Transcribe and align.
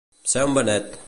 Ser 0.31 0.45
un 0.49 0.57
Benet. 0.59 0.99